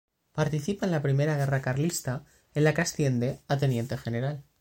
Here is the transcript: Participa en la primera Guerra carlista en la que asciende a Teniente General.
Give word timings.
Participa 0.33 0.87
en 0.87 0.91
la 0.93 1.03
primera 1.03 1.35
Guerra 1.37 1.61
carlista 1.61 2.25
en 2.55 2.63
la 2.63 2.73
que 2.73 2.81
asciende 2.81 3.39
a 3.47 3.57
Teniente 3.57 3.97
General. 3.97 4.43